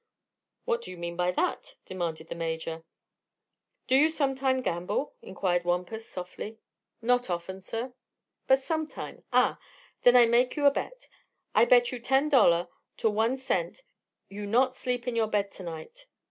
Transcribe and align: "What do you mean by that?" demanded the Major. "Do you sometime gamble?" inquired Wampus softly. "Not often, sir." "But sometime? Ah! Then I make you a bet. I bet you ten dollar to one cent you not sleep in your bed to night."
"What 0.65 0.81
do 0.81 0.89
you 0.89 0.97
mean 0.97 1.15
by 1.15 1.29
that?" 1.33 1.75
demanded 1.85 2.27
the 2.27 2.33
Major. 2.33 2.83
"Do 3.85 3.95
you 3.95 4.09
sometime 4.09 4.63
gamble?" 4.63 5.13
inquired 5.21 5.63
Wampus 5.63 6.09
softly. 6.09 6.57
"Not 7.03 7.29
often, 7.29 7.61
sir." 7.61 7.93
"But 8.47 8.63
sometime? 8.63 9.23
Ah! 9.31 9.59
Then 10.01 10.15
I 10.15 10.25
make 10.25 10.55
you 10.55 10.65
a 10.65 10.71
bet. 10.71 11.07
I 11.53 11.65
bet 11.65 11.91
you 11.91 11.99
ten 11.99 12.29
dollar 12.29 12.67
to 12.97 13.11
one 13.11 13.37
cent 13.37 13.83
you 14.27 14.47
not 14.47 14.73
sleep 14.73 15.07
in 15.07 15.15
your 15.15 15.27
bed 15.27 15.51
to 15.51 15.61
night." 15.61 16.07